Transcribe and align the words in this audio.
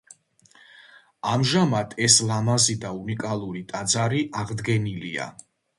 ამჟამად 1.33 1.93
ეს 2.07 2.17
ლამაზი 2.31 2.79
და 2.87 2.95
უნიკალური 3.03 3.65
ტაძარი 3.75 4.27
აღდგენილია. 4.43 5.35